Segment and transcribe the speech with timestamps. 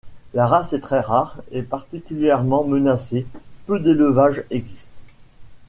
[0.33, 3.27] La race est très rare et particulièrement menacée,
[3.67, 5.01] peu d'élevages existent.